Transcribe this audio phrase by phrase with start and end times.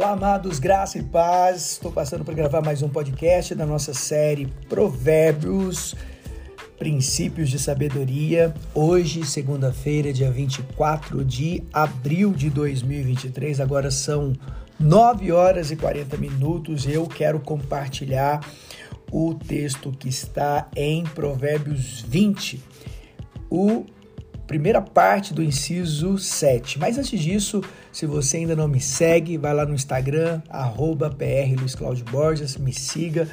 [0.00, 1.72] Olá, amados, graça e paz.
[1.72, 5.94] Estou passando para gravar mais um podcast da nossa série Provérbios,
[6.78, 8.54] Princípios de Sabedoria.
[8.74, 13.60] Hoje, segunda-feira, dia 24 de abril de 2023.
[13.60, 14.32] Agora são
[14.78, 16.86] 9 horas e 40 minutos.
[16.86, 18.40] Eu quero compartilhar
[19.12, 22.58] o texto que está em Provérbios 20.
[23.50, 23.84] O
[24.50, 26.76] primeira parte do inciso 7.
[26.80, 31.08] Mas antes disso, se você ainda não me segue, vai lá no Instagram, arroba
[32.10, 33.28] Borges, me siga,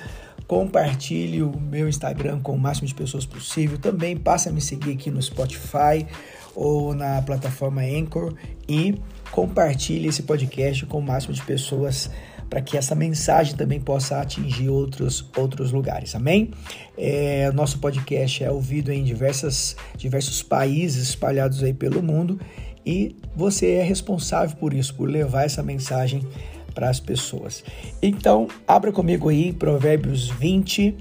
[0.46, 3.80] compartilhe o meu Instagram com o máximo de pessoas possível.
[3.80, 6.06] Também passe a me seguir aqui no Spotify
[6.54, 8.36] ou na plataforma Anchor
[8.70, 8.94] e
[9.32, 14.20] compartilhe esse podcast com o máximo de pessoas possível para que essa mensagem também possa
[14.20, 16.16] atingir outros, outros lugares.
[16.16, 16.52] Amém?
[16.98, 22.40] É, nosso podcast é ouvido em diversas, diversos países espalhados aí pelo mundo
[22.86, 26.26] e você é responsável por isso, por levar essa mensagem
[26.74, 27.64] para as pessoas.
[28.02, 30.96] Então, abra comigo aí Provérbios 20,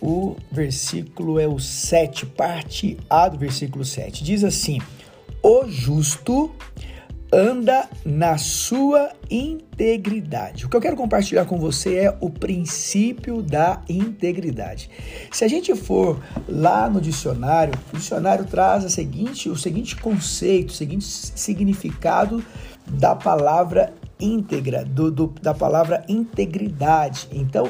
[0.00, 4.24] o versículo é o 7, parte A do versículo 7.
[4.24, 4.80] Diz assim:
[5.42, 6.50] O justo
[7.32, 10.66] anda na sua integridade.
[10.66, 14.90] O que eu quero compartilhar com você é o princípio da integridade.
[15.30, 20.70] Se a gente for lá no dicionário, o dicionário traz a seguinte, o seguinte conceito,
[20.70, 22.42] o seguinte significado
[22.86, 27.28] da palavra íntegra, do, do, da palavra integridade.
[27.32, 27.68] Então,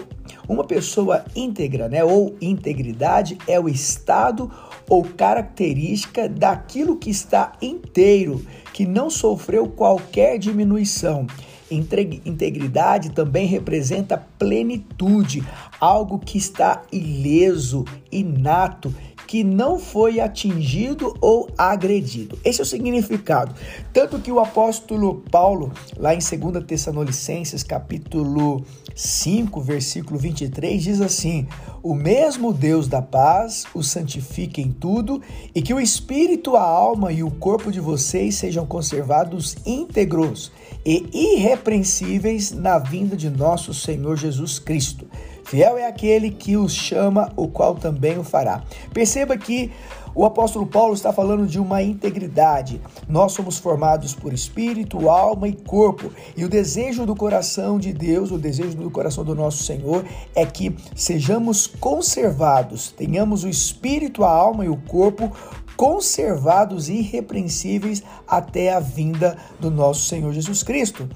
[0.48, 4.50] uma pessoa íntegra, né, ou integridade é o estado
[4.90, 11.28] ou característica daquilo que está inteiro, que não sofreu qualquer diminuição.
[11.70, 15.44] Integridade também representa plenitude,
[15.80, 18.92] algo que está ileso, inato,
[19.30, 22.36] que não foi atingido ou agredido.
[22.44, 23.54] Esse é o significado.
[23.92, 31.46] Tanto que o apóstolo Paulo, lá em 2 Tessalonicenses, capítulo 5, versículo 23, diz assim:
[31.80, 35.22] O mesmo Deus da paz o santifique em tudo,
[35.54, 40.50] e que o espírito, a alma e o corpo de vocês sejam conservados íntegros
[40.84, 45.06] e irrepreensíveis na vinda de nosso Senhor Jesus Cristo.
[45.50, 48.62] Fiel é aquele que os chama, o qual também o fará.
[48.94, 49.72] Perceba que
[50.14, 52.80] o apóstolo Paulo está falando de uma integridade.
[53.08, 56.12] Nós somos formados por espírito, alma e corpo.
[56.36, 60.04] E o desejo do coração de Deus, o desejo do coração do nosso Senhor
[60.36, 65.32] é que sejamos conservados, tenhamos o espírito, a alma e o corpo
[65.76, 71.08] conservados irrepreensíveis até a vinda do nosso Senhor Jesus Cristo.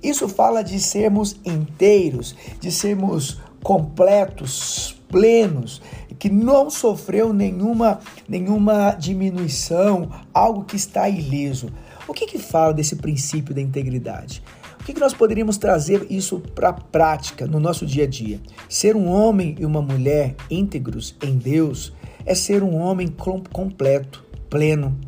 [0.00, 5.80] Isso fala de sermos inteiros, de sermos completos, plenos,
[6.18, 7.98] que não sofreu nenhuma,
[8.28, 11.70] nenhuma diminuição, algo que está ileso.
[12.06, 14.42] O que, que fala desse princípio da integridade?
[14.80, 18.40] O que, que nós poderíamos trazer isso para a prática no nosso dia a dia?
[18.68, 21.92] Ser um homem e uma mulher íntegros em Deus
[22.24, 23.08] é ser um homem
[23.52, 24.98] completo, pleno,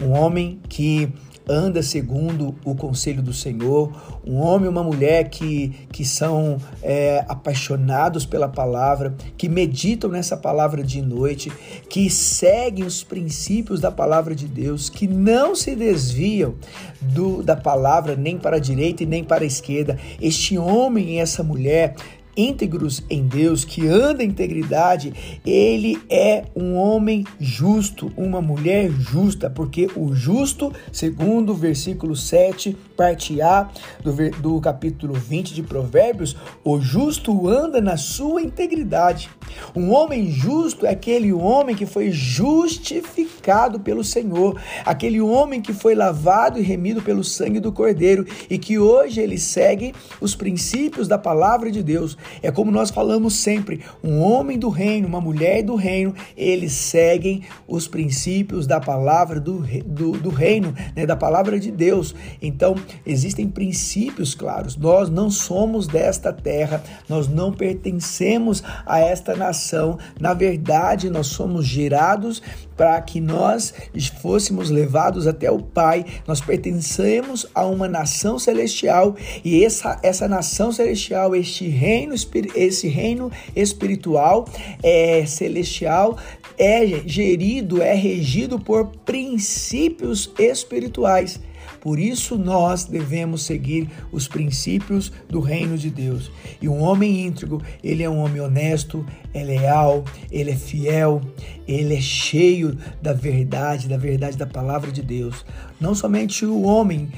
[0.00, 1.12] um homem que
[1.48, 3.92] anda segundo o conselho do Senhor,
[4.24, 10.36] um homem e uma mulher que, que são é, apaixonados pela palavra, que meditam nessa
[10.36, 11.50] palavra de noite,
[11.88, 16.54] que seguem os princípios da palavra de Deus, que não se desviam
[17.00, 19.98] do, da palavra nem para a direita e nem para a esquerda.
[20.20, 21.94] Este homem e essa mulher
[22.36, 29.50] íntegros em Deus, que anda em integridade, ele é um homem justo, uma mulher justa,
[29.50, 33.68] porque o justo, segundo o versículo 7, parte A
[34.02, 39.28] do, do capítulo 20 de Provérbios, o justo anda na sua integridade.
[39.74, 45.94] Um homem justo é aquele homem que foi justificado pelo Senhor, aquele homem que foi
[45.94, 51.18] lavado e remido pelo sangue do Cordeiro e que hoje ele segue os princípios da
[51.18, 52.16] palavra de Deus.
[52.42, 57.42] É como nós falamos sempre: um homem do reino, uma mulher do reino, eles seguem
[57.66, 62.14] os princípios da palavra do, do, do reino, né, da palavra de Deus.
[62.40, 62.74] Então,
[63.04, 64.76] existem princípios claros.
[64.76, 69.98] Nós não somos desta terra, nós não pertencemos a esta nação.
[70.20, 72.42] Na verdade, nós somos gerados
[72.76, 73.74] para que nós
[74.22, 76.04] fôssemos levados até o Pai.
[76.26, 82.14] Nós pertencemos a uma nação celestial e essa, essa nação celestial, este reino,
[82.54, 84.46] esse reino espiritual
[84.82, 86.16] é celestial
[86.60, 91.40] é gerido, é regido por princípios espirituais.
[91.80, 96.30] Por isso nós devemos seguir os princípios do reino de Deus.
[96.60, 101.22] E um homem íntegro, ele é um homem honesto, é leal, ele é fiel,
[101.66, 105.44] ele é cheio da verdade, da verdade da palavra de Deus.
[105.80, 107.10] Não somente o homem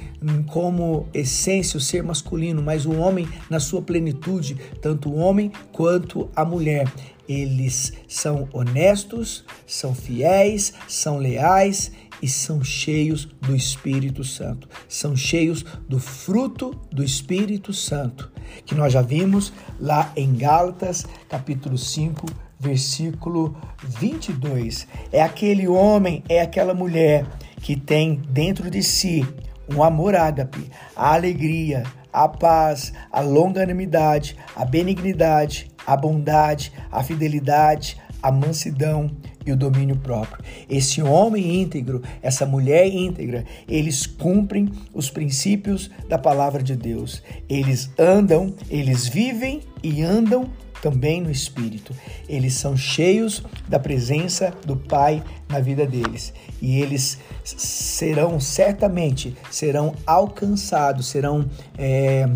[0.47, 6.31] como essência, o ser masculino, mas o homem na sua plenitude, tanto o homem quanto
[6.37, 6.91] a mulher.
[7.29, 11.91] Eles são honestos, são fiéis, são leais
[12.23, 14.69] e são cheios do Espírito Santo.
[14.89, 18.31] São cheios do fruto do Espírito Santo,
[18.65, 22.27] que nós já vimos lá em Gálatas, capítulo 5,
[22.61, 24.87] versículo 22.
[25.11, 27.27] É aquele homem, é aquela mulher
[27.61, 29.27] que tem dentro de si
[29.69, 31.83] um amor ágape, a alegria,
[32.13, 39.11] a paz, a longanimidade, a benignidade, a bondade, a fidelidade, a mansidão
[39.45, 40.45] e o domínio próprio.
[40.69, 47.23] Esse homem íntegro, essa mulher íntegra, eles cumprem os princípios da palavra de Deus.
[47.49, 50.51] Eles andam, eles vivem e andam
[50.83, 51.95] também no espírito.
[52.29, 59.95] Eles são cheios da presença do Pai na vida deles e eles serão certamente serão
[60.05, 61.49] alcançados, serão
[61.79, 62.29] é,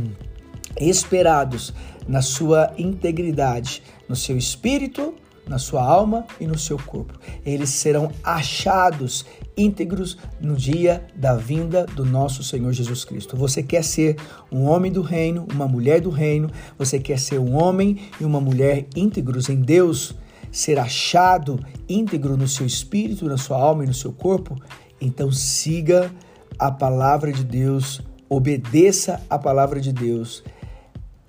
[0.80, 1.74] esperados
[2.06, 5.14] na sua integridade, no seu espírito,
[5.48, 7.18] na sua alma e no seu corpo.
[7.44, 9.24] Eles serão achados
[9.56, 13.36] íntegros no dia da vinda do nosso Senhor Jesus Cristo.
[13.36, 14.16] Você quer ser
[14.50, 18.40] um homem do reino, uma mulher do reino, você quer ser um homem e uma
[18.40, 20.14] mulher íntegros em Deus,
[20.50, 24.56] ser achado íntegro no seu espírito, na sua alma e no seu corpo?
[25.00, 26.10] Então siga
[26.58, 30.42] a palavra de Deus, obedeça a palavra de Deus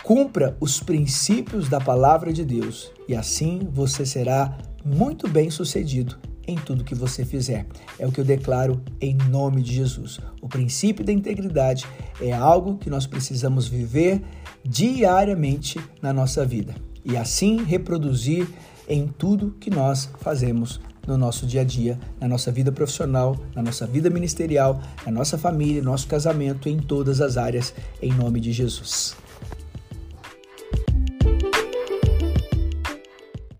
[0.07, 6.17] Cumpra os princípios da palavra de Deus e assim você será muito bem sucedido
[6.47, 7.65] em tudo que você fizer.
[7.99, 10.21] É o que eu declaro em nome de Jesus.
[10.41, 11.85] O princípio da integridade
[12.21, 14.23] é algo que nós precisamos viver
[14.63, 18.47] diariamente na nossa vida e assim reproduzir
[18.87, 23.61] em tudo que nós fazemos no nosso dia a dia, na nossa vida profissional, na
[23.61, 28.53] nossa vida ministerial, na nossa família, nosso casamento, em todas as áreas, em nome de
[28.53, 29.26] Jesus.